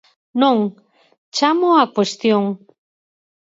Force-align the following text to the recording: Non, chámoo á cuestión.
Non, 0.41 0.57
chámoo 1.35 1.73
á 1.83 1.85
cuestión. 1.95 2.43